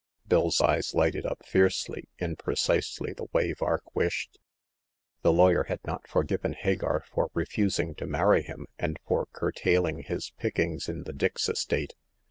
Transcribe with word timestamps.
Bill's 0.27 0.61
eyes 0.61 0.95
lighted 0.95 1.27
up 1.27 1.45
fiercely, 1.45 2.09
in 2.17 2.35
precisely 2.35 3.13
the 3.13 3.27
way 3.33 3.53
Vark 3.53 3.95
wished. 3.95 4.39
The 5.21 5.31
lawyer 5.31 5.65
had 5.65 5.79
not 5.85 6.07
forgiven 6.07 6.53
Hagar 6.53 7.03
for 7.11 7.29
refusing 7.35 7.93
to 7.93 8.07
marry 8.07 8.41
him, 8.41 8.65
and 8.79 8.97
for 9.07 9.27
curtail 9.31 9.85
ing 9.85 10.01
his 10.01 10.31
pickings 10.39 10.89
in 10.89 11.03
the 11.03 11.13
Dix 11.13 11.47
estate. 11.47 11.93